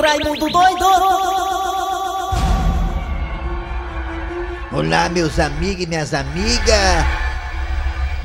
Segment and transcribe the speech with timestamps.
[0.00, 0.84] Raimundo doido!
[4.72, 7.06] Olá, meus amigos e minhas amigas.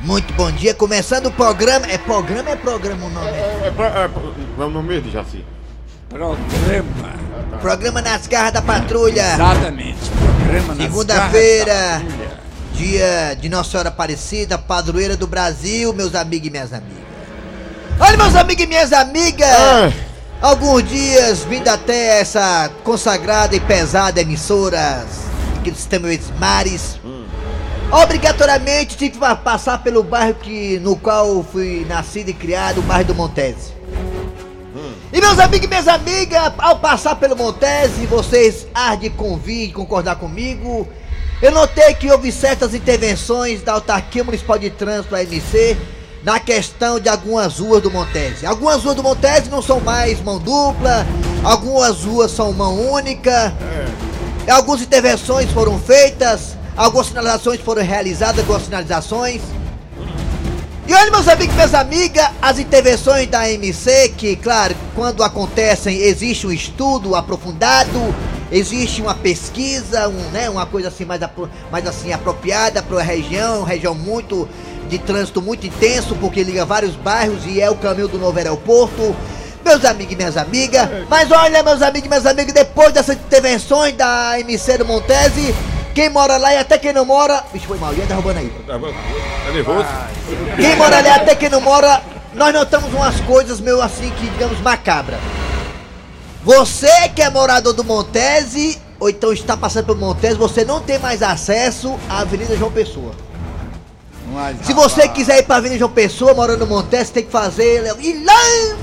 [0.00, 0.74] Muito bom dia.
[0.74, 1.86] Começando o programa.
[1.86, 3.28] É programa ou é programa o nome?
[3.28, 4.10] É, é, é,
[4.60, 5.44] é o nome de Jaci.
[6.10, 6.42] Programa.
[7.60, 9.32] Programa nas garras da patrulha.
[9.34, 10.10] Exatamente.
[10.44, 12.02] Programa nas Segunda-feira.
[12.74, 17.02] Dia de Nossa Senhora Aparecida, padroeira do Brasil, meus amigos e minhas amigas.
[17.98, 19.48] Olha, meus amigos e minhas amigas.
[19.48, 20.11] É.
[20.42, 25.06] Alguns dias vindo até essa consagrada e pesada emissora
[25.56, 26.98] aqui do sistema Verdes Mares.
[27.92, 33.04] Obrigatoriamente tive que passar pelo bairro que, no qual fui nascido e criado, o bairro
[33.04, 33.72] do Montese.
[35.12, 39.72] E meus amigos e minhas amigas, ao passar pelo Montese, vocês há de convir e
[39.72, 40.88] concordar comigo.
[41.40, 45.76] Eu notei que houve certas intervenções da Autarquia Municipal de Trânsito, a MC,
[46.24, 48.46] na questão de algumas ruas do Montese.
[48.46, 51.06] Algumas ruas do Montese não são mais mão dupla,
[51.42, 53.52] algumas ruas são mão única.
[54.48, 59.40] Algumas intervenções foram feitas, algumas sinalizações foram realizadas, algumas sinalizações.
[60.86, 65.96] E olha, meus amigos e minhas amigas, as intervenções da MC, que, claro, quando acontecem,
[65.96, 68.14] existe um estudo aprofundado,
[68.50, 71.20] existe uma pesquisa, um, né, uma coisa assim mais,
[71.70, 74.48] mais assim, apropriada para a região, uma região muito
[74.92, 79.16] de trânsito muito intenso, porque liga vários bairros e é o caminho do novo aeroporto.
[79.64, 83.94] Meus amigos e minhas amigas, mas olha, meus amigos e minhas amigas, depois dessas intervenções
[83.94, 85.54] da MC do Montese,
[85.94, 87.42] quem mora lá e até quem não mora.
[87.52, 88.52] Bicho, foi mal, ia derrubando aí.
[88.66, 88.78] Tá?
[88.78, 89.86] Tá nervoso?
[90.56, 92.02] Quem mora ali até quem não mora,
[92.34, 95.18] nós notamos umas coisas meio assim que digamos macabra.
[96.42, 100.98] Você que é morador do Montese, ou então está passando pelo Montese, você não tem
[100.98, 103.12] mais acesso à Avenida João Pessoa.
[104.32, 107.30] Mas, Se você rapaz, quiser ir pra Avenida João Pessoa, morando no Montese, tem que
[107.30, 108.32] fazer ir lá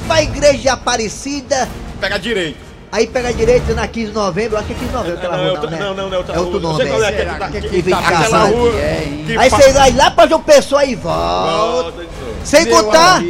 [0.07, 1.67] pra igreja Aparecida.
[1.99, 2.69] Pega direito.
[2.91, 5.37] Aí pega a direita na 15 de novembro, acho que é 15 de novembro aquela
[5.37, 5.85] Não, é rua, outra- não, né?
[5.85, 6.73] não, não, não, é outra é outro nome.
[6.73, 7.11] Não sei qual é é.
[7.11, 10.27] que- será que- que, que que tá aquela rua é, Aí você vai lá pra
[10.27, 11.93] João Pessoa e volta.
[12.43, 13.21] Sem contar.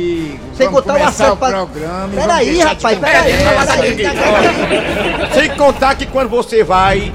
[0.56, 3.34] sem contar o começar acesso o pra- e Peraí, rapaz, peraí.
[3.38, 5.34] Peraí.
[5.34, 7.14] Sem contar que quando você vai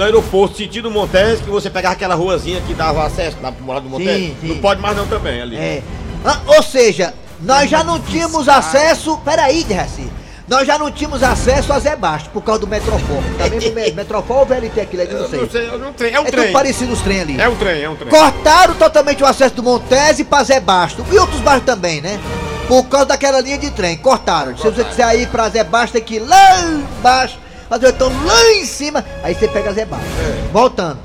[0.00, 3.90] no aeroporto sentido Montese, que você pegava aquela ruazinha que dava acesso na morada do
[3.90, 4.48] Montese, Sim, sim.
[4.48, 5.56] não pode mais não também ali.
[5.58, 5.82] É.
[6.24, 7.12] Ah, ou seja,
[7.42, 9.18] nós já não tínhamos acesso.
[9.18, 10.08] Peraí, Derraci.
[10.48, 13.22] Nós já não tínhamos acesso a Zé Basto por causa do Metropol.
[13.36, 15.40] Também do Me- Metropol ou VLT aquilo ali, não Eu sei.
[15.42, 16.44] não sei, eu não trem, é um É trem.
[16.46, 17.38] tudo parecido os trem ali.
[17.40, 18.08] É um trem, é um trem.
[18.08, 21.04] Cortaram totalmente o acesso do Montese pra Zé Basto.
[21.12, 22.18] E outros bairros também, né?
[22.66, 23.98] Por causa daquela linha de trem.
[23.98, 24.56] Cortaram.
[24.56, 27.38] Se você quiser ir pra Zé Basto, tem que ir lá embaixo.
[27.70, 29.04] Fazer o então lá em cima.
[29.22, 30.04] Aí você pega Zé Basto.
[30.52, 30.98] Voltando.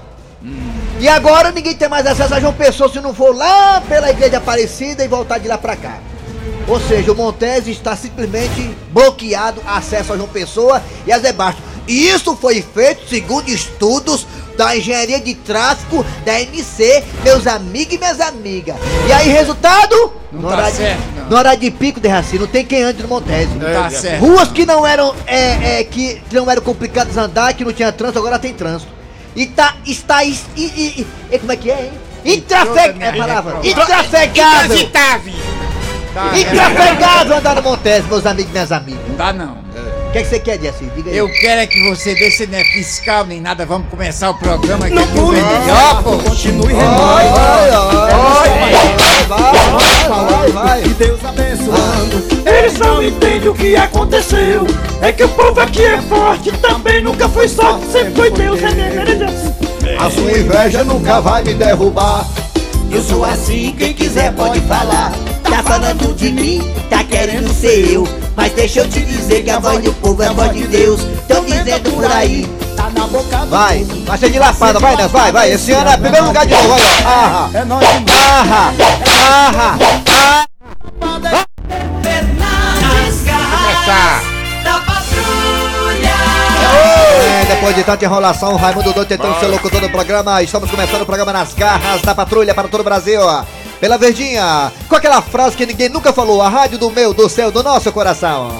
[1.00, 4.38] E agora ninguém tem mais acesso a João Pessoa se não for lá pela igreja
[4.38, 6.00] Aparecida e voltar de lá pra cá.
[6.68, 11.62] Ou seja, o Montese está simplesmente bloqueado acesso a João Pessoa e a Zé Basto.
[11.88, 14.25] E isso foi feito segundo estudos
[14.58, 18.76] da engenharia de tráfego da MC, meus amigos e minhas amigas.
[19.08, 20.14] E aí, resultado?
[20.32, 21.30] Não No tá horário de- certo, não.
[21.30, 23.54] No horário de pico de raci, não tem quem ande no Montese.
[23.56, 23.90] Não É, tá é.
[23.90, 24.22] certo.
[24.26, 28.20] Ruas que não eram é, é, que não eram complicadas andar, que não tinha trânsito,
[28.20, 28.92] agora tem trânsito.
[29.36, 31.92] E tá, está, e, e, e- e como é que é,
[32.24, 32.34] hein?
[32.38, 33.02] Intrafeg...
[33.04, 33.58] É a palavra.
[33.64, 34.66] Intrafegável.
[34.78, 35.34] Intrafitável.
[36.14, 39.02] Tá, é, Intrafegável andar no Montese, meus amigos e minhas amigas.
[39.08, 39.65] não dá não.
[40.16, 40.86] O que, é que você quer, Jesse?
[40.96, 41.18] Diga aí.
[41.18, 44.34] Eu quero é que você dê, você não é fiscal nem nada, vamos começar o
[44.36, 44.96] programa aqui.
[44.96, 46.18] Não pule, melhor, pô.
[46.20, 47.90] continue Vai, remando.
[49.28, 50.84] vai, vai, vai, vai, vai.
[50.86, 52.24] E Deus abençoando.
[52.46, 54.66] Eles não entendem o que aconteceu.
[55.02, 58.64] É que o povo aqui é forte, também nunca foi sorte, sempre foi Deus.
[58.64, 60.00] É mesmo, é Deus.
[60.00, 62.25] A sua inveja nunca vai me derrubar.
[62.91, 65.12] Eu sou assim, quem quiser pode falar.
[65.44, 68.07] Tá falando de mim, tá querendo ser eu.
[68.35, 71.01] Mas deixa eu te dizer que a voz do povo é a voz de Deus.
[71.28, 72.47] Tão dizendo por aí.
[72.75, 75.51] Tá na boca do Vai, vai ser de lapada, vai, Nas, vai, vai.
[75.51, 77.09] Esse ano é primeiro lugar de novo, vai, ó.
[77.09, 78.74] Arra, É arra,
[79.29, 81.47] arra, arra.
[83.01, 84.15] Nas garras
[87.65, 90.44] depois de tanta enrolação, Raimundo Doido tentando ser locutor do programa.
[90.44, 93.19] Estamos começando o programa nas garras da patrulha para todo o Brasil.
[93.79, 97.50] Pela Verdinha, com aquela frase que ninguém nunca falou, a rádio do meu, do céu,
[97.50, 98.56] do nosso coração.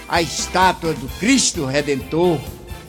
[0.08, 2.38] a estátua do Cristo Redentor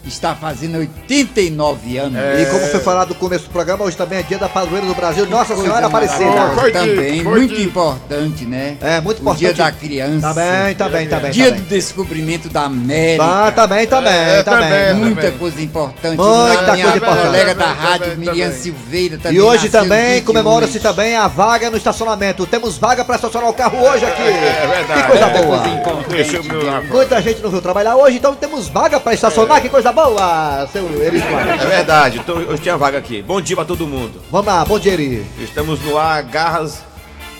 [0.07, 2.19] está fazendo 89 anos.
[2.39, 4.93] E como foi falado no começo do programa, hoje também é dia da padroeira do
[4.95, 6.49] Brasil, Nossa Senhora Coisa Aparecida.
[6.55, 8.77] Foi Também, muito importante, né?
[8.81, 9.39] É, muito O importante.
[9.39, 10.21] dia da criança.
[10.21, 11.31] Tá bem, tá bem, tá bem.
[11.31, 11.65] Dia tá do bem.
[11.69, 13.23] descobrimento da América.
[13.23, 14.95] Tá, tá bem, tá É, tá também, também.
[14.95, 16.17] Muita coisa importante.
[16.17, 17.25] Muita minha coisa importante.
[17.25, 18.61] colega da Também, rádio, também, Miriam também.
[18.61, 19.37] Silveira, também.
[19.37, 22.45] E hoje também comemora-se também a vaga no estacionamento.
[22.45, 24.21] Temos vaga para estacionar o carro hoje aqui.
[24.21, 25.01] É verdade.
[25.03, 25.61] Que coisa É, boa.
[25.61, 26.93] o.
[26.93, 29.61] Muita gente não veio trabalhar hoje, então temos vaga para estacionar.
[29.61, 31.61] Que coisa boa, seu Eri Soares.
[31.61, 33.21] É verdade, tô, eu tinha vaga aqui.
[33.21, 34.21] Bom dia pra todo mundo.
[34.29, 35.25] Vamos lá, bom dia, Eri.
[35.39, 36.83] Estamos no ar, garras.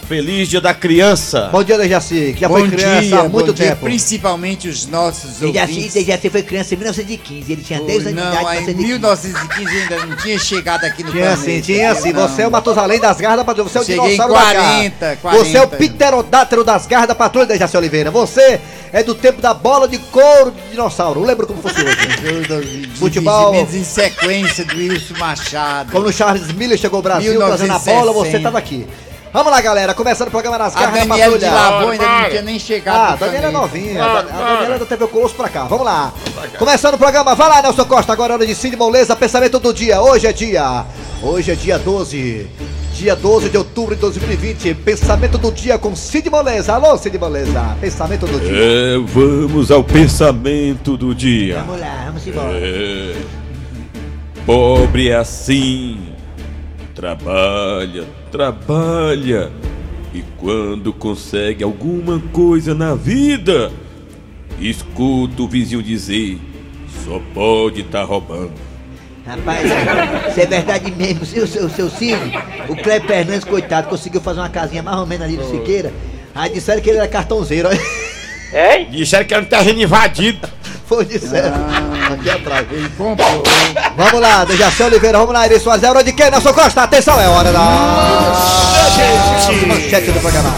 [0.07, 1.49] Feliz dia da criança.
[1.51, 3.85] Bom dia, Dejaci, que já Bom foi criança dia, há muito bom dia, tempo.
[3.85, 5.93] principalmente os nossos Dejaci, ouvintes.
[5.95, 8.47] Dejaci foi criança em 1915, ele tinha 10 anos de não, idade.
[8.47, 11.43] aí em 1915 ainda não tinha chegado aqui no Tinha planeta.
[11.43, 12.13] sim, tinha sim.
[12.13, 12.27] Não.
[12.27, 13.67] Você é o Matusalém das garras da patrulha.
[13.67, 15.17] Você é o Cheguei em dinossauro 40, da garra.
[15.21, 15.43] 40.
[15.43, 18.11] Você é o pterodátero das garras da patrulha, Dejaci Oliveira.
[18.11, 18.61] Você
[18.93, 21.23] é do tempo da bola de couro de dinossauro.
[21.23, 22.89] Lembra como fosse hoje?
[22.95, 23.55] Futebol.
[23.55, 25.91] em sequência do Wilson Machado.
[25.91, 27.79] Quando o Charles Miller chegou ao Brasil 1960.
[27.79, 28.85] trazendo a bola, você tava aqui.
[29.35, 29.93] Vamos lá, galera.
[29.93, 31.69] Começando o programa nas A garras da Daniela de patrulha.
[31.69, 32.95] Lavô ainda não tinha nem chegado.
[32.95, 34.01] Ah, a Daniela é novinha.
[34.01, 34.21] A a.
[34.21, 35.65] Daniela da TV o Colosso pra cá.
[35.65, 36.13] Vamos lá.
[36.57, 37.35] Começando o programa.
[37.35, 38.13] Vai lá, Nelson Costa.
[38.13, 39.13] Agora é hora de Cid Moleza.
[39.13, 40.01] Pensamento do dia.
[40.01, 40.85] Hoje é dia.
[41.21, 42.47] Hoje é dia 12.
[42.93, 44.73] Dia 12 de outubro de 2020.
[44.73, 46.73] Pensamento do dia com Cid Moleza.
[46.73, 47.75] Alô, Cid Moleza.
[47.81, 48.55] Pensamento do dia.
[48.57, 51.57] É, vamos ao pensamento do dia.
[51.57, 52.51] Vamos lá, vamos embora.
[52.53, 53.15] É,
[54.45, 55.99] pobre é assim,
[56.95, 58.05] trabalha,
[58.35, 59.49] trabalha,
[60.13, 63.71] e quando consegue alguma coisa na vida,
[64.59, 66.37] escuta o vizinho dizer:
[67.05, 68.51] só pode estar roubando.
[69.25, 69.63] Rapaz,
[70.29, 72.19] isso é verdade mesmo, seu, seu, seu Cid.
[72.67, 75.93] O Cleber Fernandes, coitado, conseguiu fazer uma casinha mais ou menos ali no Siqueira.
[76.35, 77.69] Aí disseram que ele era cartãozeiro.
[78.91, 80.47] Disseram que era um terreno invadido.
[80.87, 81.55] Foi disseram.
[82.13, 82.67] Aqui atrás.
[82.71, 83.43] Ele comprou.
[83.97, 85.17] Vamos lá, Dejaci Oliveira.
[85.17, 85.83] Vamos lá, Eri Soares.
[85.83, 86.83] É hora de quem, Nelson Costa?
[86.83, 87.59] Atenção, é hora da.
[89.67, 90.53] Manchete do programa.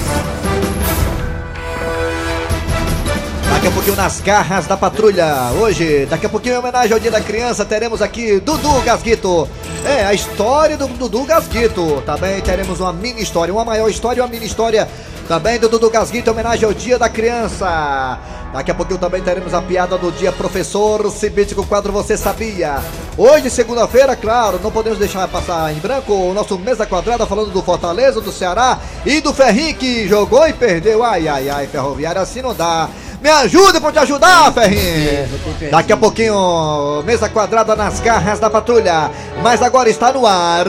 [3.49, 5.51] Daqui a pouquinho nas garras da patrulha.
[5.59, 9.47] Hoje, daqui a pouquinho em homenagem ao Dia da Criança, teremos aqui Dudu Gasguito.
[9.85, 12.03] É, a história do Dudu Gasguito.
[12.05, 14.87] Também teremos uma mini história, uma maior história e uma mini história
[15.27, 18.17] também do Dudu Gasguito em homenagem ao Dia da Criança.
[18.53, 22.15] Daqui a pouquinho também teremos a piada do dia Professor Cibite com o quadro Você
[22.15, 22.77] Sabia.
[23.17, 27.61] Hoje, segunda-feira, claro, não podemos deixar passar em branco o nosso Mesa Quadrada falando do
[27.61, 31.03] Fortaleza, do Ceará e do Ferrinho que jogou e perdeu.
[31.03, 32.89] Ai, ai, ai, Ferroviária, assim não dá.
[33.21, 35.27] Me ajude pra te ajudar, Ferrinho.
[35.71, 39.11] Daqui a pouquinho, Mesa Quadrada nas garras da patrulha.
[39.41, 40.67] Mas agora está no ar.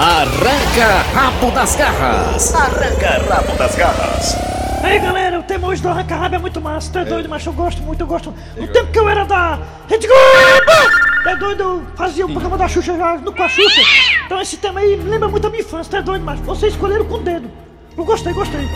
[0.00, 2.54] Arranca rabo das garras.
[2.54, 4.36] Arranca rabo das garras.
[4.80, 7.44] Aí galera, o tema hoje do Arranca Rabo é muito massa, tu é doido, mas
[7.44, 8.32] eu gosto muito, eu gosto.
[8.56, 9.58] No tempo que eu era da
[9.88, 10.72] Rede Globo,
[11.24, 13.80] tu é doido, eu fazia o programa da Xuxa já no com a Xuxa.
[14.24, 16.74] Então esse tema aí me lembra muito a minha infância, tu é doido, mas vocês
[16.74, 17.50] escolheram com o dedo.
[17.96, 18.68] Eu gostei, gostei.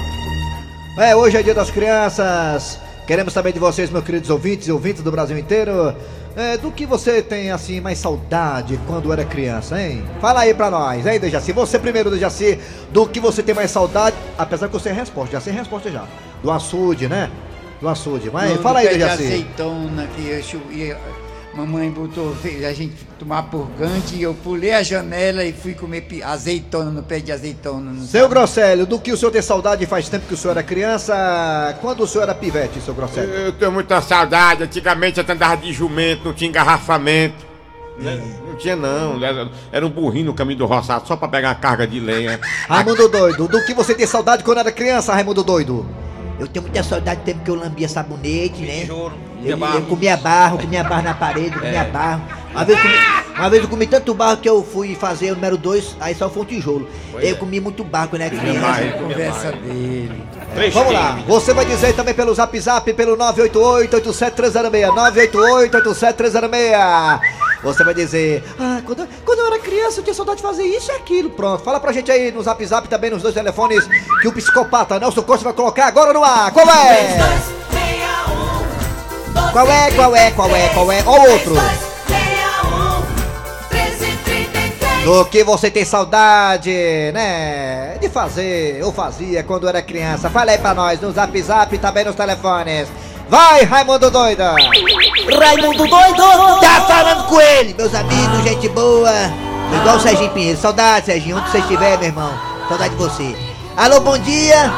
[0.98, 2.80] É, hoje é dia das crianças.
[3.06, 5.94] Queremos saber de vocês, meus queridos ouvintes e ouvintes do Brasil inteiro.
[6.36, 10.04] É, do que você tem, assim, mais saudade quando era criança, hein?
[10.20, 11.52] Fala aí pra nós, hein, Dejaci?
[11.52, 12.58] Você primeiro, Dejaci,
[12.90, 15.56] do que você tem mais saudade, apesar que eu sei a resposta, já sei a
[15.56, 16.04] resposta já.
[16.42, 17.30] Do açude, né?
[17.80, 18.30] Do açude.
[18.32, 19.24] Mas No- fala aí, Dejaci.
[19.24, 20.96] azeitona que eu
[21.54, 26.06] mamãe botou fez a gente tomar purgante e eu pulei a janela e fui comer
[26.24, 27.90] azeitona no pé de azeitona.
[27.90, 28.28] no Seu.
[28.28, 31.76] Grosselio, do que o senhor tem saudade faz tempo que o senhor era criança?
[31.80, 33.30] Quando o senhor era pivete, seu Grosselio?
[33.30, 34.64] Eu tenho muita saudade.
[34.64, 37.52] Antigamente eu andava de jumento, não tinha engarrafamento.
[37.98, 41.54] Não tinha não, era, era um burrinho no caminho do roçado só pra pegar uma
[41.54, 42.40] carga de lenha.
[42.66, 45.86] Raimundo Doido, do que você tem saudade quando era criança, Raimundo Doido?
[46.38, 48.80] Eu tenho muita saudade do tempo que eu lambia sabonete, né?
[48.80, 49.12] Tijolo,
[49.44, 49.78] Eu, barro.
[49.78, 52.22] eu comia barro, comia barro na parede, comia barro.
[52.52, 52.94] Uma vez, eu comi,
[53.38, 56.28] uma vez eu comi tanto barro que eu fui fazer o número 2, aí só
[56.28, 56.88] foi um tijolo.
[57.20, 58.82] eu comi muito barro quando era criança.
[58.98, 60.22] Conversa dele.
[60.54, 61.24] Três Vamos lá, times.
[61.26, 64.90] você vai dizer também pelo zap zap, pelo 988-87306,
[65.70, 67.20] 988-87306.
[67.62, 70.90] Você vai dizer, ah, quando, quando eu era criança eu tinha saudade de fazer isso
[70.90, 71.30] e aquilo.
[71.30, 73.86] Pronto, fala pra gente aí no zap zap também nos dois telefones
[74.20, 76.50] que o psicopata Nelson Costa vai colocar agora no ar.
[76.52, 77.18] Qual é?
[79.52, 81.02] Qual é, qual é, qual é, qual é?
[81.06, 81.54] Ó o outro.
[85.04, 86.70] Do que você tem saudade,
[87.12, 87.96] né?
[88.00, 90.30] De fazer, ou fazia quando era criança.
[90.30, 92.88] Fala aí pra nós no zap zap e também nos telefones.
[93.28, 94.54] Vai, Raimundo Doida!
[95.38, 96.22] Raimundo doido!
[96.60, 99.10] Tá falando com ele, meus amigos, gente boa.
[99.80, 100.58] Igual o Serginho Pinheiro.
[100.58, 102.32] Saudade, Serginho, onde você estiver, meu irmão.
[102.68, 103.36] Saudade de você.
[103.76, 104.70] Alô, bom dia.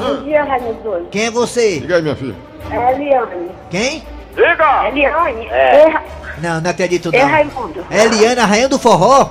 [0.00, 1.08] Bom dia, Raimundo Doido.
[1.10, 1.78] Quem é você?
[1.78, 2.34] Diga aí, minha filha.
[2.70, 3.50] É a Eliane.
[3.70, 4.02] Quem?
[4.34, 4.88] Diga!
[4.88, 5.46] Eliane?
[5.46, 5.76] É.
[5.76, 6.02] É,
[6.42, 7.28] Não, não acredito é não.
[7.28, 7.86] Raimundo.
[7.88, 9.30] É Eliana, a rainha do forró?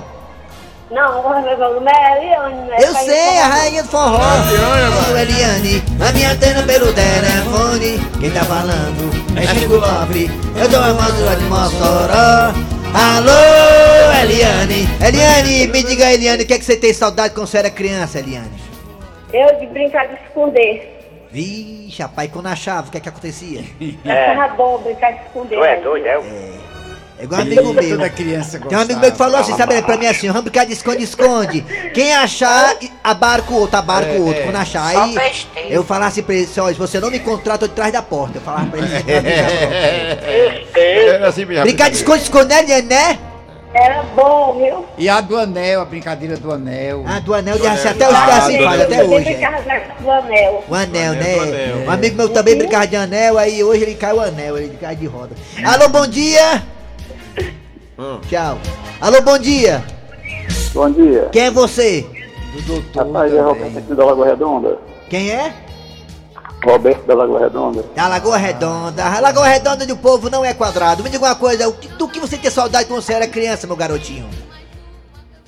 [0.90, 2.54] Não, meu nome é Eliane.
[2.68, 2.76] né?
[2.80, 4.18] Eu sei, a rainha do forró.
[4.18, 7.98] Ô, Eliane, a minha antena pelo telefone.
[8.18, 10.30] Quem tá falando é Chico Nobre.
[10.56, 12.72] Eu tô amando lá de Mossoró.
[12.94, 14.88] Alô, Eliane.
[15.06, 18.18] Eliane, me diga, Eliane, o que, é que você tem saudade quando você era criança,
[18.18, 18.50] Eliane?
[19.32, 20.98] Eu de brincar de esconder.
[21.30, 23.64] Vixe, rapaz, quando achava, o que é que acontecia?
[24.04, 24.34] É.
[24.34, 25.56] Tava bom brincar de esconder.
[25.58, 26.18] Tu é doido, é?
[27.22, 27.90] É igual um amigo meu.
[27.90, 30.66] Toda criança Tem um amigo meu que falou assim, sabe, pra mim assim, vamos brincar
[30.66, 31.64] de esconde-esconde.
[31.94, 34.42] Quem achar, abarca o outro, abarca o outro.
[34.42, 35.16] Quando achar, aí
[35.70, 38.38] eu falasse pra ele assim, ó, se você não me encontrar, eu trás da porta.
[38.38, 39.04] Eu falava pra ele assim.
[40.74, 41.62] Era assim mesmo.
[41.62, 43.18] Brincar de esconde-esconde, né, né?
[43.72, 44.84] Era bom, viu?
[44.98, 47.04] E a do anel, a brincadeira do anel.
[47.06, 49.28] Ah, do anel de assim, até hoje tá assim, faz, até Eu hoje.
[49.28, 49.32] é.
[49.32, 49.62] brincava
[50.00, 50.64] do anel.
[50.68, 51.84] O anel, né?
[51.86, 54.96] Um amigo meu também brincava de anel, aí hoje ele cai o anel, ele cai
[54.96, 55.36] de roda.
[55.64, 56.71] Alô, bom dia!
[57.98, 58.20] Hum.
[58.28, 58.58] Tchau.
[59.00, 59.84] Alô, bom dia!
[60.72, 61.28] Bom dia.
[61.30, 62.06] Quem é você?
[62.54, 64.78] Do doutor Rapaz, é Roberto aqui da Lagoa Redonda.
[65.08, 65.54] Quem é?
[66.64, 67.84] Roberto da Lagoa Redonda.
[67.94, 69.04] Da Lagoa Redonda.
[69.04, 71.02] A Lagoa Redonda do povo não é quadrado.
[71.02, 74.28] Me diga uma coisa, do que você tem saudade quando você era criança, meu garotinho?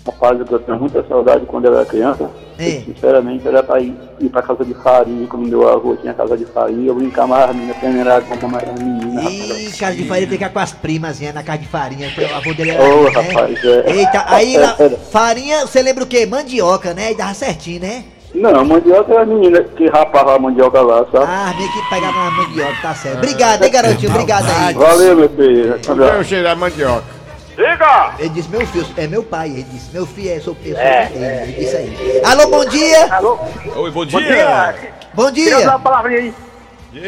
[0.06, 2.82] Rapaz, o que eu tenho muita saudade quando eu era criança, É.
[2.84, 6.44] sinceramente, era pra ir, ir pra casa de farinha, quando meu avô tinha casa de
[6.44, 9.24] farinha, eu brincar mais as meninas peneiradas com mais as meninas.
[9.32, 12.10] Ih, casa de farinha ficar com as primas, né, na casa de farinha.
[12.14, 12.82] porque O avô dele era.
[12.84, 13.10] Ô, né?
[13.10, 13.92] rapaz, é.
[13.92, 14.96] Eita, aí lá, Era.
[15.10, 16.26] farinha, você lembra o quê?
[16.26, 17.12] Mandioca, né?
[17.12, 18.04] E dava certinho, né?
[18.34, 21.24] Não, a mandioca era a menina que rapava a mandioca lá, sabe?
[21.26, 23.16] Ah, meio que pegava na mandioca, tá certo.
[23.18, 24.10] Obrigado, hein, garotinho?
[24.10, 24.74] Obrigado aí.
[24.74, 25.76] Valeu, meu filho.
[26.20, 27.13] Um cheiro da mandioca.
[27.56, 28.14] Diga!
[28.18, 29.48] Ele disse, meu filho, é meu pai.
[29.50, 30.84] Ele disse, meu filho é, sou eu, sou
[31.14, 31.24] dele.
[31.42, 32.22] Ele disse aí.
[32.24, 33.14] Alô, bom dia!
[33.14, 33.38] Alô?
[33.76, 34.20] Oi, bom Bom dia.
[34.20, 34.74] dia!
[35.14, 35.68] Bom Queria dar dia!
[35.70, 36.34] uma palavrinha aí.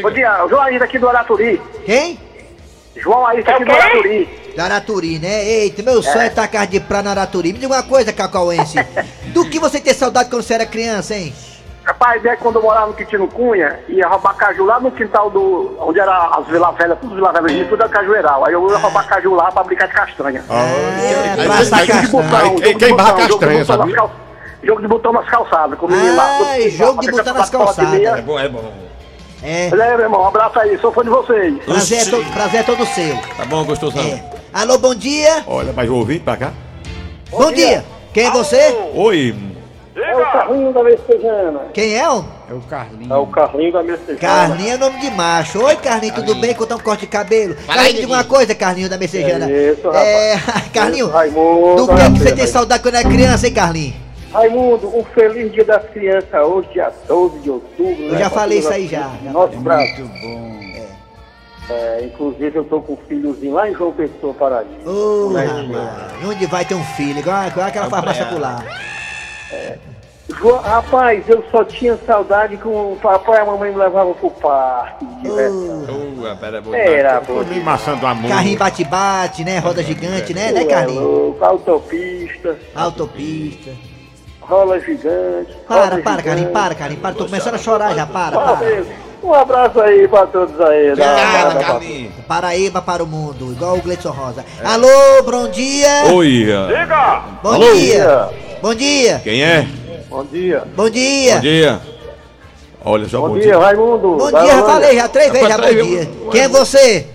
[0.02, 1.60] Bom dia, o João Aida aqui do Araturi.
[1.84, 2.18] Quem?
[2.96, 4.28] João Aida aqui do Araturi.
[4.56, 5.44] Da Araturi, né?
[5.44, 7.52] Eita, meu sonho é estar casa de praia na Araturi.
[7.52, 8.78] Me diga uma coisa, Cacauense.
[9.34, 11.32] Do que você tem saudade quando você era criança, hein?
[11.86, 15.76] Rapaz, é quando eu morava no Quintino Cunha, ia roubar caju lá no quintal do.
[15.80, 18.44] onde era as Vila Velha, tudo Vila Velha, tudo é cajueiral.
[18.44, 20.44] Aí eu ia roubar caju lá pra brincar de castanha.
[20.50, 22.08] É, aí- Praça aí- Jogo de Castanha.
[22.08, 22.88] botão, Aí, jogo de
[23.28, 23.94] botão, nas sabia?
[23.94, 24.10] cal-
[24.64, 26.38] Jogo de botão nas calçadas, com o menino lá.
[26.50, 27.94] Ai, jogo de botão nas calçadas.
[28.02, 28.72] É bom, é bom.
[29.44, 29.68] É.
[29.72, 31.54] Olha aí, meu irmão, um abraço aí, sou fã de vocês.
[31.64, 33.16] Prazer é, todo, prazer é todo seu.
[33.36, 34.02] Tá bom, gostosão?
[34.02, 34.24] É.
[34.52, 35.44] Alô, bom dia!
[35.46, 36.52] Olha, mas o ouvinte pra cá.
[37.30, 37.84] Bom, dia.
[38.12, 38.74] Quem é você?
[38.94, 39.36] Oi.
[39.96, 41.60] É o Carlinho da Messejana.
[41.72, 42.28] Quem é, homem?
[42.50, 43.10] É o Carlinhos.
[43.10, 44.18] É o Carlinho da Messejana.
[44.18, 45.64] Carlinho é nome de macho.
[45.64, 46.54] Oi, Carlinho, tudo bem?
[46.54, 47.56] Contar um corte de cabelo.
[47.66, 49.50] Carlinho, diga uma coisa, Carlinho da Messejana.
[49.50, 50.36] É isso, É,
[50.72, 51.86] Carlinho, Raimundo.
[51.86, 53.94] do que, é que você tem saudade quando era criança, hein, Carlinho?
[54.32, 58.02] Raimundo, um feliz dia das crianças hoje, dia 12 de outubro.
[58.04, 60.04] Eu né, já falei isso aí já, Nosso Brasil.
[60.04, 60.56] Muito bom.
[61.68, 64.88] É, inclusive eu tô com um filhozinho lá em João Pessoa, Paraíba.
[64.88, 67.18] Ô, Né, rapaz, onde vai ter um filho?
[67.18, 68.64] Igual, igual aquela farmácia pular.
[70.64, 75.06] Rapaz, eu só tinha saudade com o papai e a mamãe me levavam pro parque
[75.22, 75.84] diversão.
[75.84, 76.74] Uh, pera, bom.
[76.74, 78.28] Era, amor.
[78.28, 79.58] Carrinho bate-bate, né?
[79.60, 80.50] Roda gigante, né?
[80.50, 81.00] Né, Tu é Carlinho?
[81.00, 83.70] louco, autopista, Autopista.
[84.40, 85.52] rola gigante.
[85.68, 86.52] Para, roda para, Carlinho, gigante.
[86.52, 87.14] para, Carlinho, para.
[87.14, 88.84] Tô começando a chorar já, para, para.
[89.22, 90.86] Um abraço aí pra todos aí.
[90.86, 90.92] né?
[90.92, 92.12] Obrigado, Nada, Carlinhos.
[92.26, 94.44] Paraíba para o mundo, igual o Gleison Rosa.
[94.64, 96.12] Alô, bom dia!
[96.12, 96.46] Oi.
[97.42, 97.74] Bom Alô?
[97.74, 98.28] dia!
[98.66, 99.20] Bom dia!
[99.22, 99.64] Quem é?
[100.10, 100.64] Bom dia.
[100.74, 101.34] Bom dia!
[101.36, 101.80] Bom dia.
[102.84, 103.58] Olha só, Bom, bom, dia, dia.
[103.58, 104.16] Raimundo.
[104.16, 106.10] Bom dia, já falei já três vezes já bom dia.
[106.32, 107.06] Quem é você?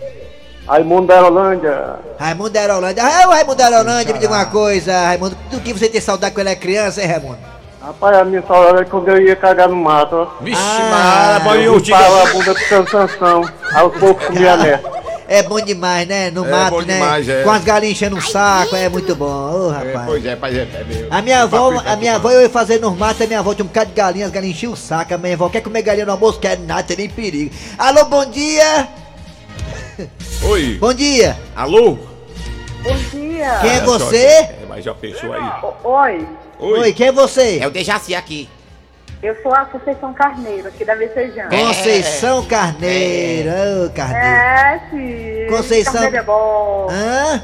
[0.66, 1.96] Raimundo da Holândia.
[2.18, 3.04] Raimundo da Aerolândia.
[3.04, 5.36] Ah, o Raimundo da Aerolândia, me diga uma coisa, Raimundo.
[5.52, 7.38] Do que você tem saudade quando era criança, hein, Raimundo?
[7.82, 10.28] Rapaz, a minha saudade é quando eu ia cagar no mato, ó.
[10.42, 11.98] Vixe, Ah, bolinho, Eu tia.
[11.98, 13.50] limpava a bunda do Sansão.
[13.74, 14.91] Aí o povo comia merda.
[15.34, 16.30] É bom demais, né?
[16.30, 16.96] No É mato, bom né?
[16.96, 17.44] demais, é.
[17.44, 19.26] Com as galinhas enchendo um saco, é muito bom.
[19.26, 20.06] Ô, É, rapaz.
[20.08, 20.62] pois é, pois é.
[20.62, 21.08] é meu.
[21.10, 23.54] A minha avó, Papito, a minha avó eu ia fazer nos matos, a minha avó
[23.54, 25.84] tinha um bocado de galinhas, as galinhas enchiam o saco, a minha avó quer comer
[25.84, 27.50] galinha no almoço, quer nada, tem nem perigo.
[27.78, 28.90] Alô, bom dia!
[30.44, 30.78] Oi.
[30.82, 31.38] Bom dia!
[31.56, 31.98] Alô?
[32.84, 33.58] Bom dia.
[33.62, 34.18] Quem é você?
[34.18, 35.42] é, Mas já pensou aí?
[35.84, 36.28] Oi,
[36.60, 37.60] Oi, quem é você?
[37.60, 38.50] É o Dejaci aqui.
[39.22, 41.50] Eu sou a Conceição Carneiro, aqui da Messejana.
[41.50, 43.50] Conceição Carneiro,
[43.86, 44.26] ô Carneiro.
[44.26, 45.48] É, sim.
[45.50, 46.88] Conceição- Carneiro é bom.
[46.90, 47.42] Hã?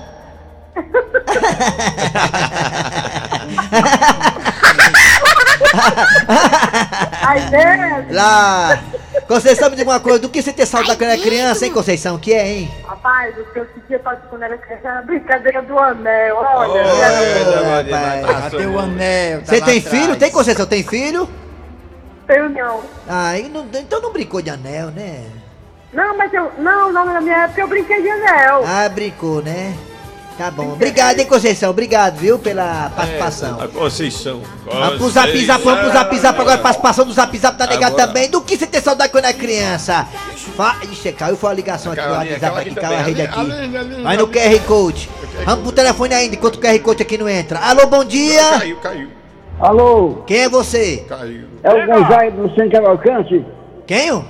[7.22, 8.16] Ai, Deus.
[8.16, 8.80] Lá!
[9.28, 12.16] Conceição, me diga uma coisa, do que você tem saudade quando era criança, hein, Conceição?
[12.16, 12.72] O que é, hein?
[12.88, 16.38] Rapaz, o que eu sentia pra quando era criança era a brincadeira do anel.
[16.38, 18.46] Olha, Ô, era- rapaz.
[18.46, 19.40] Ah, tem o anel.
[19.40, 19.88] tá Você tem atrás.
[19.88, 20.16] filho?
[20.16, 20.66] Tem, Conceição?
[20.66, 21.28] Tem filho?
[22.28, 22.82] Tenho não.
[23.08, 25.26] Ah, e não- então não brincou de anel, né?
[25.94, 26.52] Não, mas eu.
[26.60, 28.64] Não, não, na minha época eu brinquei de anel.
[28.66, 29.76] Ah, brincou, né?
[30.38, 30.74] Tá bom.
[30.74, 31.72] Obrigado, hein, Conceição.
[31.72, 33.60] Obrigado, viu, pela participação.
[33.60, 34.44] É, a Conceição.
[34.66, 37.88] Vamos pro zap zap, vamos pro zap zap agora, participação do zap zap da nega
[37.88, 38.06] Agora.
[38.06, 38.30] também.
[38.30, 40.08] Do que você tem saudade quando é criança?
[40.56, 40.76] Fa...
[40.84, 44.04] Ixi, caiu foi a ligação aqui do WhatsApp caiu aqui, caiu a rede aqui.
[44.04, 44.28] Vai no.
[44.28, 45.10] QR Code.
[45.44, 47.60] Vamos pro telefone ainda, enquanto o QR Code aqui não entra.
[47.60, 48.60] Alô, bom dia.
[48.60, 49.10] Caiu, caiu,
[49.60, 51.04] Alô, Quem é você?
[51.10, 51.46] caiu.
[51.64, 53.46] é o Gonzaga do Luciano Cavalcante?
[53.88, 54.12] Quem?
[54.12, 54.24] o?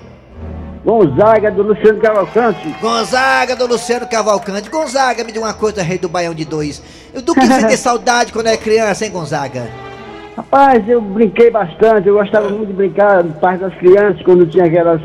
[0.86, 2.76] Gonzaga do Luciano Cavalcante?
[2.80, 4.70] Gonzaga do Luciano Cavalcante.
[4.70, 6.82] Gonzaga, me deu uma coisa, rei do Baião de dois.
[7.26, 9.68] Do que você tem saudade quando é criança, hein, Gonzaga?
[10.38, 14.66] Rapaz, eu brinquei bastante, eu gostava muito de brincar no Parque das Crianças, quando tinha
[14.66, 15.02] aquelas,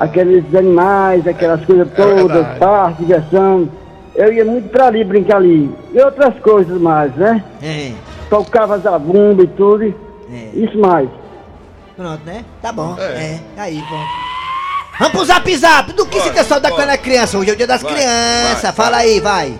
[0.00, 2.58] aqueles animais, aquelas coisas todas, verdade.
[2.58, 3.68] parque, diversão.
[4.16, 5.70] Eu ia muito pra ali brincar ali.
[5.92, 7.44] E outras coisas mais, né?
[7.62, 7.92] É,
[8.28, 9.94] Tocava zabumba e tudo, e
[10.30, 10.50] é.
[10.54, 11.08] isso mais.
[11.96, 12.44] Pronto, né?
[12.60, 12.96] Tá bom.
[12.98, 13.02] É.
[13.02, 14.04] É, aí, bom.
[14.98, 15.92] Vamos pro zap zap.
[15.92, 17.38] Do que você Bora, tem saudade quando é criança?
[17.38, 18.62] Hoje é o dia das Vai, crianças.
[18.62, 19.58] vai, Fala aí, vai.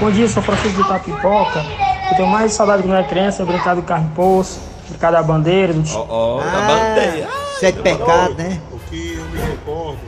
[0.00, 1.64] Bom dia, sou Francisco de Tapipoca.
[2.10, 5.22] Eu tenho mais saudade quando era criança, eu brincar do carro em poço, brincar da
[5.22, 7.28] bandeira, do Ó, ó, tá da Ah, bandeira.
[7.60, 8.60] sete pecados, né?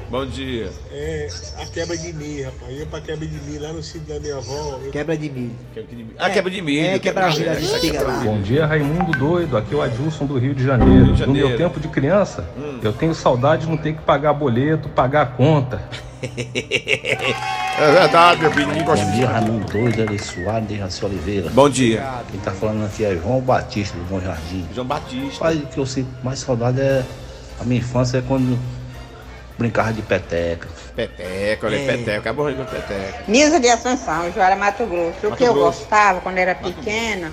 [0.08, 0.70] Bom dia.
[0.92, 1.28] é
[1.60, 2.70] a quebra de milho, rapaz.
[2.70, 4.78] Eu ia pra quebra de milho lá no sítio da minha avó.
[4.84, 5.50] Eu Quebra de milho.
[6.16, 6.86] Ah, quebra de milho.
[6.86, 8.20] É, quebra de milho, É, gente liga lá.
[8.20, 9.56] Bom dia, Raimundo Doido.
[9.56, 11.06] Aqui é o Adilson do Rio de Janeiro.
[11.06, 11.58] Rio de No meu Janeiro.
[11.58, 12.44] tempo de criança,
[12.82, 15.82] eu tenho saudade de não ter que pagar boleto, pagar a conta.
[17.78, 18.84] É verdade, meu filho.
[18.84, 21.50] Bom de dia, Raimundo Doido, Eli Soares, de Oliveira.
[21.50, 22.02] Bom dia.
[22.30, 24.64] Quem tá falando aqui é João Batista, do Bom Jardim.
[24.74, 25.40] João Batista.
[25.40, 27.04] Pai, o que eu sinto mais saudade é
[27.60, 28.56] a minha infância, é quando
[29.58, 30.68] brincava de peteca.
[30.94, 31.86] Peteca, olha, É.
[31.86, 32.32] peteca.
[32.32, 33.24] Bom de peteca.
[33.28, 35.26] Nisa de Assunção, Joara Mato Grosso.
[35.26, 35.80] O Mato que eu Grosso.
[35.80, 37.32] gostava quando era pequena?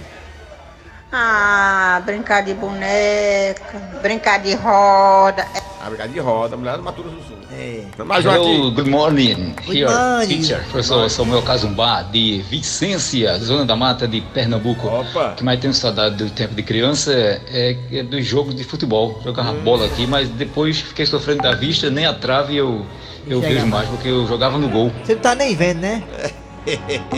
[1.16, 5.46] Ah, brincar de boneca, brincar de roda.
[5.80, 7.38] A brigada de roda, mulher do Grosso do Sul.
[7.52, 7.84] É.
[8.04, 8.74] Mas Joaquim.
[8.74, 9.54] good morning.
[9.64, 10.28] Good Here, morning.
[10.28, 14.88] teacher, professor Samuel Casumba, de Vicência, Zona da Mata de Pernambuco.
[14.88, 15.34] Opa.
[15.34, 19.22] O que mais tenho saudade do tempo de criança é, é do jogo de futebol.
[19.24, 22.88] Jogava bola aqui, mas depois fiquei sofrendo da vista, nem a trave eu,
[23.28, 23.70] eu vejo mais.
[23.70, 24.92] mais, porque eu jogava no gol.
[25.04, 26.02] Você não tá nem vendo, né?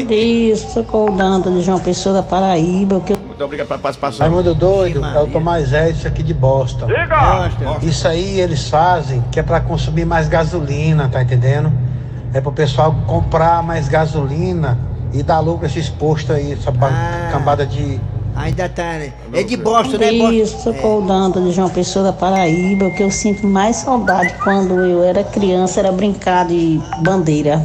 [0.09, 2.99] Isso, sou o Danta de João Pessoa da Paraíba.
[3.01, 3.15] Que.
[3.15, 4.27] Muito obrigado pela participação.
[4.27, 5.19] Raimundo Doido, Maria.
[5.19, 6.87] é o Tomás Edson aqui de Boston.
[6.87, 7.85] Gosta.
[7.85, 11.71] Isso aí eles fazem que é pra consumir mais gasolina, tá entendendo?
[12.33, 14.77] É pro pessoal comprar mais gasolina
[15.13, 17.29] e dar lucro a esses postos aí, essa Ah.
[17.31, 17.99] cambada de.
[18.35, 19.13] Ainda tá, né?
[19.31, 20.11] É de Boston, né?
[20.11, 22.87] Isso, sou o Danta de João Pessoa da Paraíba.
[22.87, 27.63] O que eu sinto mais saudade quando eu era criança era brincar de bandeira.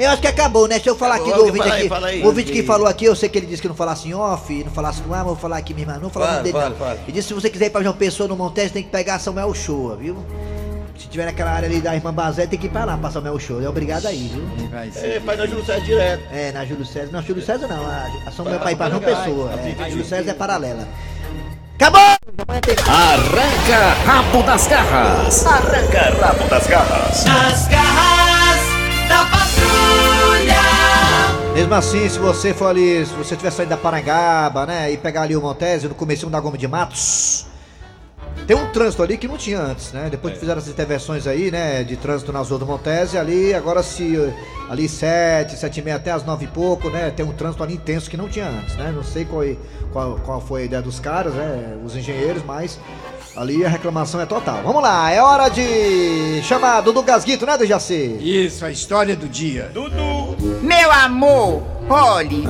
[0.00, 0.06] É.
[0.06, 0.76] Eu acho que acabou, né?
[0.76, 1.88] Deixa eu falar aqui do Acabou, ouvinte fala aí, aqui.
[1.88, 2.22] fala aí.
[2.22, 4.64] o ouvinte que falou aqui, eu sei que ele disse que não falasse em off,
[4.64, 5.92] não falasse no ar, mas eu vou falar aqui mesmo.
[6.00, 6.76] Não falar o Fala, dele, fala, não.
[6.76, 6.92] fala.
[7.04, 9.18] Ele disse que se você quiser ir pra João Pessoa no Montes, tem que pegar
[9.18, 10.16] Samuel Shoa, viu?
[10.98, 13.38] Se tiver naquela área ali da irmã Bazé, tem que ir pra lá pra Samuel
[13.38, 13.62] Show.
[13.62, 14.70] É obrigado aí, viu?
[15.02, 16.22] É, pai da Júlio César direto.
[16.30, 17.08] É, na Júlio César.
[17.10, 17.86] Não, Júlio César não.
[17.86, 19.50] A, a São Meu Ah, Pai pra João Pessoa.
[19.52, 20.04] É, a Júlio.
[20.04, 20.86] César é paralela.
[21.76, 22.00] Acabou!
[22.86, 25.46] Arranca rabo das garras.
[25.46, 27.24] Arranca rabo das garras.
[27.26, 28.60] As garras
[29.08, 29.39] da.
[31.60, 35.20] Mesmo assim, se você for ali, se você estiver saindo da Parangaba, né, e pegar
[35.20, 37.44] ali o Montese no comecinho da Goma de Matos,
[38.46, 40.08] tem um trânsito ali que não tinha antes, né?
[40.10, 43.82] Depois que fizeram essas intervenções aí, né, de trânsito nas ruas do Montese, ali, agora
[43.82, 44.16] se
[44.70, 47.74] ali 7, 7 e meia até as 9 e pouco, né, tem um trânsito ali
[47.74, 48.90] intenso que não tinha antes, né?
[48.90, 49.44] Não sei qual,
[49.92, 52.80] qual, qual foi a ideia dos caras, né, os engenheiros, mas
[53.36, 54.60] ali a reclamação é total.
[54.64, 58.16] Vamos lá, é hora de chamar Dudu Gasguito, né, Dejaci?
[58.20, 59.70] Isso, a história do dia.
[60.62, 62.44] Meu amor, olhe,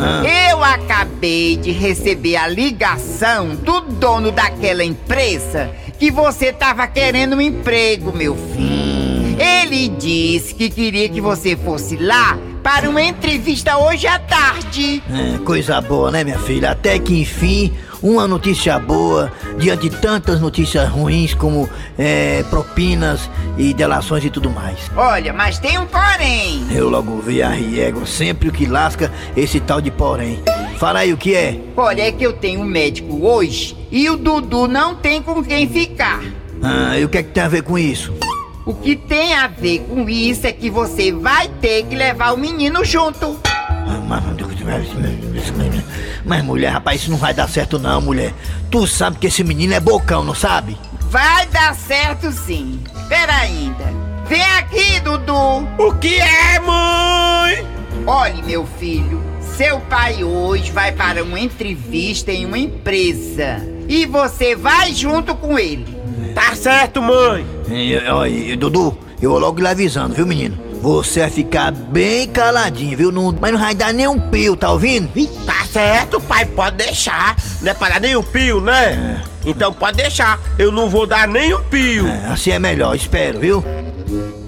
[0.51, 7.41] eu acabei de receber a ligação do dono daquela empresa que você tava querendo um
[7.41, 8.81] emprego, meu filho.
[9.39, 15.03] Ele disse que queria que você fosse lá para uma entrevista hoje à tarde.
[15.11, 16.73] É, coisa boa, né, minha filha?
[16.73, 23.75] Até que enfim, uma notícia boa, diante de tantas notícias ruins como é, propinas e
[23.75, 24.79] delações e tudo mais.
[24.97, 26.67] Olha, mas tem um porém.
[26.71, 30.41] Eu logo vi a Riego, sempre o que lasca esse tal de porém.
[30.79, 31.61] Fala aí o que é?
[31.77, 35.69] Olha, é que eu tenho um médico hoje e o Dudu não tem com quem
[35.69, 36.23] ficar.
[36.63, 38.15] Ah, e o que é que tem a ver com isso?
[38.65, 42.39] O que tem a ver com isso é que você vai ter que levar o
[42.39, 43.39] menino junto.
[43.45, 44.23] Ah, Mas,
[46.25, 48.33] mas mulher, rapaz, isso não vai dar certo não, mulher.
[48.71, 50.77] Tu sabe que esse menino é bocão, não sabe?
[51.11, 52.81] Vai dar certo sim.
[53.09, 53.85] Pera ainda.
[54.29, 55.67] Vem aqui, Dudu.
[55.79, 57.67] O que é, mãe?
[58.07, 59.21] Olhe, meu filho.
[59.57, 63.61] Seu pai hoje vai para uma entrevista em uma empresa.
[63.89, 65.85] E você vai junto com ele.
[66.35, 67.45] Tá certo, mãe.
[68.59, 70.70] Dudu, eu vou logo lhe avisando, viu, menino?
[70.81, 73.13] Você vai ficar bem caladinho, viu?
[73.13, 75.11] Não, mas não vai dar nem um pio, tá ouvindo?
[75.45, 77.37] Tá certo, pai, pode deixar.
[77.61, 79.23] Não é pra dar nem um pio, né?
[79.45, 80.41] Então pode deixar.
[80.59, 82.07] Eu não vou dar nem um pio.
[82.33, 83.65] assim é melhor, espero, viu?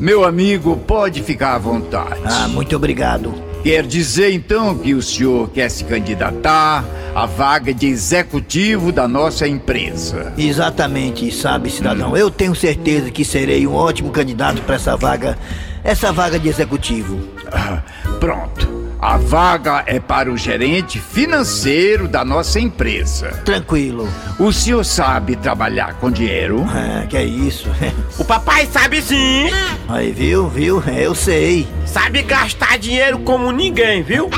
[0.00, 2.20] Meu amigo, pode ficar à vontade.
[2.24, 3.32] Ah, muito obrigado.
[3.62, 9.46] Quer dizer então que o senhor quer se candidatar à vaga de executivo da nossa
[9.46, 10.32] empresa?
[10.36, 12.16] Exatamente, sabe, cidadão?
[12.16, 15.38] Eu tenho certeza que serei um ótimo candidato para essa vaga,
[15.84, 17.18] essa vaga de executivo.
[17.52, 17.82] Ah,
[18.20, 18.82] pronto.
[19.00, 23.30] A vaga é para o gerente financeiro da nossa empresa.
[23.44, 24.08] Tranquilo.
[24.38, 26.64] O senhor sabe trabalhar com dinheiro?
[26.68, 27.68] Ah, que é isso?
[28.18, 29.50] O papai sabe sim.
[29.88, 30.80] Aí, viu, viu?
[30.86, 31.66] É, Eu sei.
[31.84, 34.30] Sabe gastar dinheiro como ninguém, viu?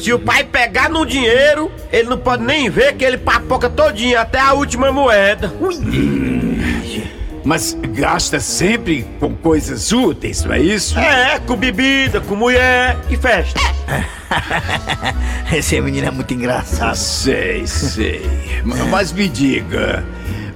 [0.00, 4.18] Se o pai pegar no dinheiro, ele não pode nem ver que ele papoca todinho
[4.18, 5.52] até a última moeda.
[7.44, 10.98] Mas gasta sempre com coisas úteis, não é isso?
[10.98, 13.58] É, com bebida, com mulher e festa.
[15.52, 16.94] Esse menino é muito engraçado.
[16.96, 18.22] Sei, sei.
[18.64, 20.04] Ma- Mas me diga,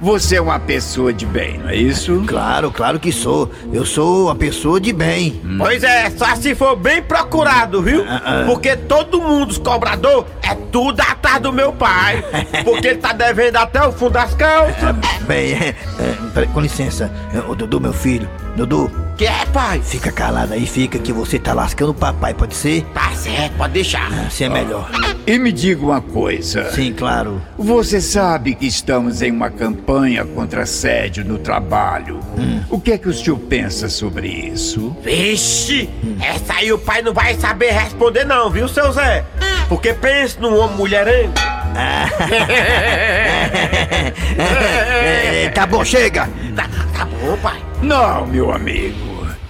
[0.05, 2.23] você é uma pessoa de bem, não é isso?
[2.27, 3.51] Claro, claro que sou.
[3.73, 5.41] Eu sou uma pessoa de bem.
[5.57, 8.05] Pois é, só se for bem procurado, viu?
[8.45, 12.23] Porque todo mundo, os cobrador, é tudo atrás do meu pai.
[12.63, 14.95] Porque ele tá devendo até o fundo das calças.
[15.27, 15.75] Bem, é,
[16.39, 18.29] é, com licença, é, Dudu, meu filho.
[18.57, 19.04] Dudu.
[19.17, 19.81] Que é, pai?
[19.81, 22.83] Fica calado aí, fica que você tá lascando o papai, pode ser?
[22.93, 24.13] Tá certo, pode deixar.
[24.27, 24.91] Assim é melhor.
[25.25, 26.69] E me diga uma coisa.
[26.73, 27.41] Sim, claro.
[27.57, 32.19] Você sabe que estamos em uma campanha contra assédio no trabalho.
[32.69, 34.97] O que é que o senhor pensa sobre isso?
[35.05, 35.89] Vixe,
[36.21, 39.25] essa aí o pai não vai saber responder não, viu, seu Zé?
[39.69, 41.33] Porque pensa num homem mulherengo.
[44.37, 46.29] É, tá bom, chega.
[46.57, 47.63] Tá, tá bom, pai.
[47.83, 48.97] Não, meu amigo.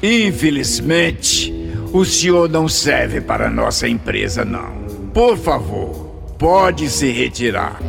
[0.04, 1.50] Infelizmente,
[1.90, 4.84] o senhor não serve para a nossa empresa, não.
[5.14, 7.80] Por favor, pode se retirar.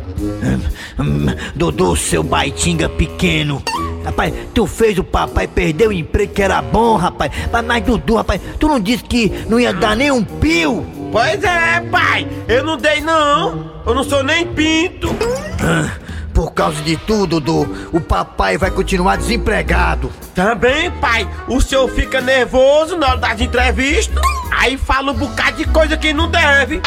[0.98, 3.62] Hum, Dudu, seu baitinga pequeno.
[4.02, 7.30] Rapaz, tu fez o papai perder o emprego que era bom, rapaz.
[7.52, 10.86] Mas, mas Dudu, rapaz, tu não disse que não ia dar nem um pio?
[11.12, 12.26] Pois é, pai.
[12.48, 13.82] Eu não dei não.
[13.84, 15.14] Eu não sou nem pinto.
[15.60, 15.90] Ah,
[16.36, 20.12] Por causa de tudo, Dudu, o papai vai continuar desempregado.
[20.34, 21.26] Também, pai.
[21.48, 24.22] O senhor fica nervoso na hora das entrevistas.
[24.50, 26.82] Aí fala um bocado de coisa que não deve.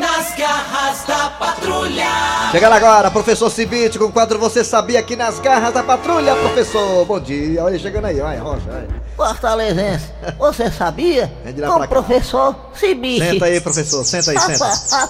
[0.00, 2.27] Nas garras da patrulha.
[2.50, 7.04] Chegando agora, professor Cibite com o quadro Você Sabia aqui nas garras da patrulha, professor.
[7.04, 8.62] Bom dia, olha ele chegando aí, vai, Rocha.
[8.70, 8.86] vai.
[9.16, 10.06] Fortalezense,
[10.38, 11.30] você sabia?
[11.44, 13.30] É de lá Com o professor Cibiche.
[13.32, 14.68] Senta aí, professor, senta aí, senta.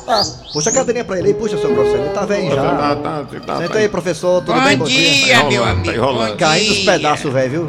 [0.52, 2.62] Puxa a cadeirinha pra ele aí, puxa, seu professor, ele tá velho já.
[2.62, 3.78] Tá, tá, tá, Senta tá.
[3.78, 4.76] aí, professor, tudo Bom bem?
[4.78, 7.66] Bom dia, Tá meu amigo, Tá Caindo os pedaços, velho, viu?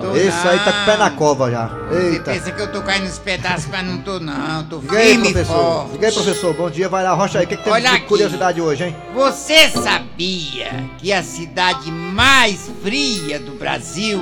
[0.00, 1.70] Tô Esse aí tá com o pé na cova já.
[1.90, 2.32] Eita.
[2.32, 4.64] Pensa que eu tô caindo nos pedaços, mas não tô não.
[4.64, 5.32] Tô firme.
[5.32, 6.54] Diga aí, professor.
[6.54, 7.46] Bom dia, vai lá, Rocha aí.
[7.46, 8.06] O que, que tem Olha de aqui.
[8.06, 8.96] curiosidade hoje, hein?
[9.14, 14.20] Você sabia que a cidade mais fria do Brasil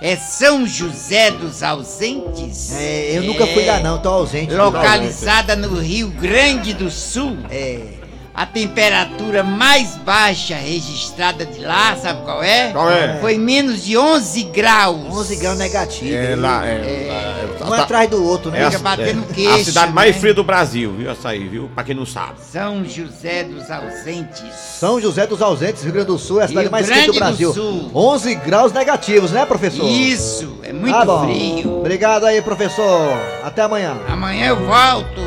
[0.00, 2.72] é São José dos Ausentes?
[2.72, 4.54] É, eu nunca fui lá não, tô ausente.
[4.54, 7.38] Localizada no Rio Grande do Sul.
[7.50, 7.97] É.
[8.38, 12.70] A temperatura mais baixa registrada de lá, sabe qual é?
[12.70, 13.18] Qual é?
[13.20, 15.06] Foi menos de 11 graus.
[15.10, 16.14] 11 graus negativo.
[16.14, 17.56] É lá, é.
[17.58, 18.60] lá, Um atrás do outro, né?
[18.60, 20.20] É a, Fica batendo é, queixo, a cidade mais né?
[20.20, 21.10] fria do Brasil, viu?
[21.10, 21.68] Essa aí, viu?
[21.74, 22.34] Pra quem não sabe.
[22.48, 24.54] São José dos Ausentes.
[24.54, 27.12] São José dos Ausentes, Rio Grande do Sul, é a cidade Rio mais fria do
[27.14, 27.52] do Brasil.
[27.52, 27.90] Sul.
[27.92, 29.84] 11 graus negativos, né, professor?
[29.84, 31.24] Isso, é muito Tá bom.
[31.24, 31.78] frio.
[31.80, 33.18] Obrigado aí, professor.
[33.42, 33.96] Até amanhã.
[34.06, 35.20] Amanhã eu volto.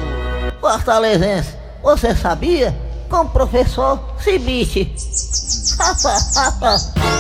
[0.62, 1.50] Fortalezense,
[1.84, 2.81] você sabia?
[3.12, 4.00] Com o professor.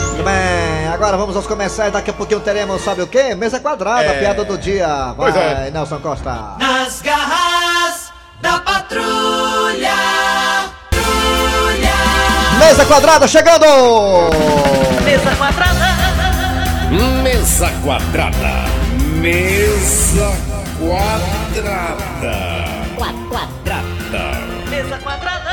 [0.07, 1.91] Muito bem, agora vamos aos comerciais.
[1.91, 3.35] Daqui a pouquinho teremos, sabe o quê?
[3.35, 4.19] Mesa quadrada, É.
[4.19, 4.87] piada do dia.
[4.87, 5.69] Vai, Pois é.
[5.69, 6.55] Nelson Costa.
[6.57, 8.09] Nas garras
[8.41, 9.91] da patrulha.
[12.57, 13.65] Mesa quadrada chegando!
[15.03, 15.87] Mesa quadrada.
[17.21, 18.65] Mesa quadrada.
[19.19, 20.37] Mesa
[20.79, 22.35] quadrada.
[22.95, 23.81] Quadrada.
[24.69, 25.50] Mesa quadrada.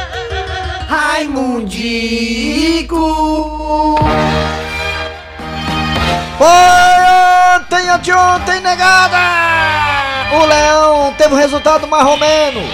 [1.18, 2.96] Raimundico.
[6.38, 6.46] Foi
[7.56, 9.18] ontem, anteontem, negada!
[10.32, 12.70] O Leão teve um resultado menos.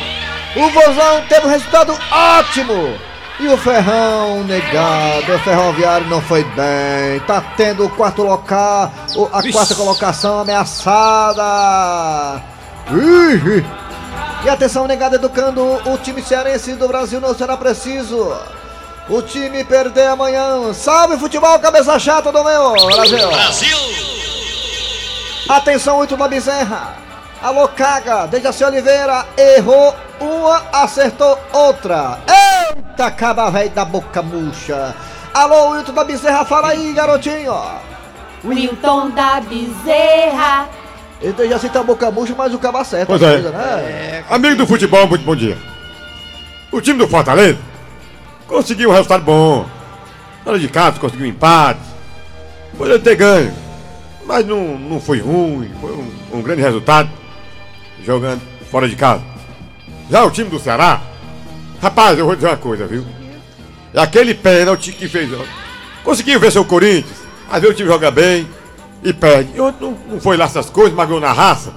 [0.57, 2.99] O Vozão teve um resultado ótimo.
[3.41, 7.21] E o Ferrão, negado, o Ferroviário não foi bem.
[7.27, 11.43] Tá tendo o quarto local, o- a quarta colocação ameaçada.
[12.93, 13.65] Ih!
[14.45, 18.37] E atenção, negado, educando o time cearense do Brasil não será preciso.
[19.09, 20.73] o time perder amanhã.
[20.75, 23.27] Salve futebol, cabeça chata do meu Brasil.
[23.29, 23.79] Brasil!
[25.49, 26.95] Atenção, oito da Bezerra.
[27.43, 32.19] Alô, Caga, Dejaci Oliveira, errou uma, acertou outra.
[32.27, 34.95] Eita, caba velho da boca murcha.
[35.33, 37.55] Alô, Wilton da Bezerra, fala aí, garotinho.
[38.45, 40.69] Wilton da Bezerra.
[41.25, 43.07] Ele Dejaci tá boca murcha, mas o caba acerta.
[43.07, 43.33] Pois a é.
[43.33, 44.25] coisa, né?
[44.29, 45.57] Amigo do futebol, muito bom dia.
[46.71, 47.59] O time do Fortaleza
[48.47, 49.65] conseguiu um resultado bom.
[50.45, 51.81] Fora de casa, conseguiu um empate.
[52.77, 53.55] Poderia ter ganho.
[54.27, 55.71] Mas não, não foi ruim.
[55.81, 57.09] Foi um, um grande resultado.
[58.05, 59.23] Jogando fora de casa.
[60.11, 61.01] Já o time do Ceará.
[61.81, 63.03] Rapaz, eu vou dizer uma coisa, viu?
[63.95, 65.33] É aquele pênalti que fez.
[65.33, 65.43] ó.
[66.03, 67.17] Conseguiu vencer o Corinthians.
[67.51, 68.47] Às vezes o time joga bem
[69.05, 69.51] e perde.
[69.55, 71.73] E ontem não, não foi lá essas coisas, mas ganhou na raça.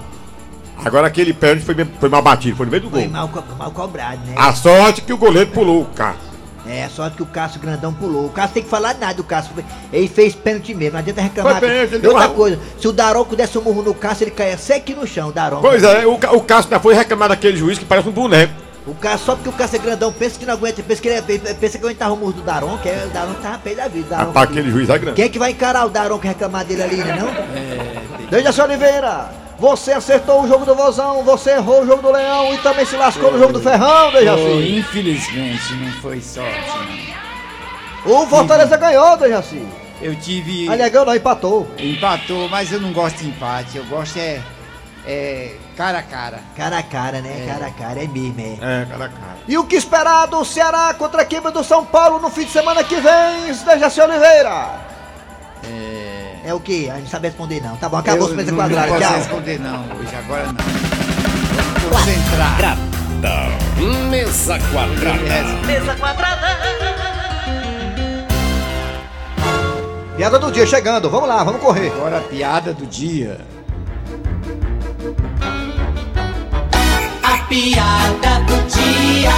[0.83, 2.99] Agora aquele pênalti foi, foi mal batido, foi no meio do gol.
[3.01, 4.33] Foi mal, mal cobrado, né?
[4.37, 6.17] A sorte que o goleiro pulou o carro.
[6.69, 8.25] É, só que o Cássio Grandão pulou.
[8.25, 9.51] O Cássio tem que falar nada do Cássio.
[9.91, 11.59] Ele fez pênalti mesmo, não adianta reclamar.
[11.59, 13.93] Foi pênalti, ele E deu outra uma- coisa, se o Daronco desse um murro no
[13.93, 15.61] Cássio, ele caia seco no chão, o Daronco.
[15.61, 18.53] Pois é, o, o Cássio ainda foi reclamar daquele juiz que parece um boneco.
[18.87, 21.17] O Cássio, só porque o Cássio é grandão, pensa que não aguenta, pensa que ele
[21.17, 23.87] é, pensa que aguentava o murro do Daronco, que é, o Daronco tava feio da
[23.89, 24.05] vida.
[24.05, 25.15] o Daronco- Rapaz, aquele juiz é grande.
[25.17, 28.27] Quem é que vai encarar o Daronco e reclamar dele ali, né não?
[28.29, 32.57] Dejaci Oliveira, você acertou o jogo do Vozão, você errou o jogo do Leão e
[32.59, 34.77] também se lascou no jogo do Ferrão, Dejaci.
[34.79, 37.13] infelizmente, não foi sorte,
[38.05, 39.55] O Fortaleza ganhou, Dejaci.
[39.55, 39.87] não.
[39.99, 40.69] Eu tive.
[40.69, 41.67] Aliás, ganhou não, empatou.
[41.77, 43.77] Empatou, mas eu não gosto de empate.
[43.77, 44.39] Eu gosto é.
[45.07, 45.55] É.
[45.77, 46.39] Cara a cara.
[46.55, 47.45] Cara a cara, né?
[47.47, 48.81] Cara a cara, é mesmo, é.
[48.81, 49.37] É, cara a cara.
[49.47, 52.51] E o que esperar do Ceará contra a equipe do São Paulo no fim de
[52.51, 54.87] semana que vem, Dejaci Oliveira?
[56.43, 56.87] É o quê?
[56.89, 57.75] A gente não sabe responder não.
[57.75, 59.17] Tá bom, acabou eu os mesa não, não quadrada, posso tchau.
[59.17, 60.53] responder não hoje, agora não.
[61.83, 62.77] Vamos concentrar.
[64.09, 65.65] Mesa quadrada.
[65.65, 66.47] Mesa quadrada.
[70.15, 71.91] Piada do dia chegando, vamos lá, vamos correr.
[71.91, 73.39] Agora a piada do dia.
[77.47, 79.31] Piada do dia.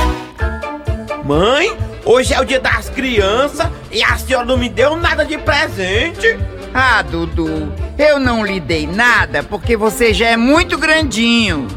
[1.23, 5.37] Mãe, hoje é o dia das crianças e a senhora não me deu nada de
[5.37, 6.37] presente.
[6.73, 11.67] Ah, Dudu, eu não lhe dei nada porque você já é muito grandinho.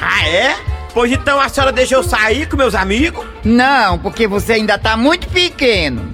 [0.00, 0.56] Ah, é?
[0.94, 3.24] Pois então a senhora deixa eu sair com meus amigos?
[3.44, 6.12] Não, porque você ainda tá muito pequeno.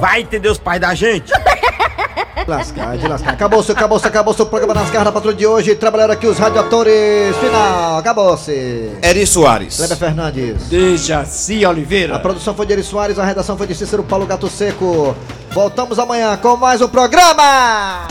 [0.00, 1.32] Vai entender os pais da gente?
[2.48, 3.32] Lascar, de lascar.
[3.34, 5.74] Acabou-se, acabou-se, acabou-se o programa nas garras da patrulha de hoje.
[5.74, 7.36] Trabalharam aqui os radiatores.
[7.36, 8.90] Final, acabou-se.
[9.02, 9.76] Eri Soares.
[9.76, 10.62] Kleber Fernandes.
[10.68, 12.16] Dejaci Oliveira.
[12.16, 15.14] A produção foi de Eri Soares, a redação foi de Cícero Paulo Gato Seco.
[15.50, 18.08] Voltamos amanhã com mais um programa.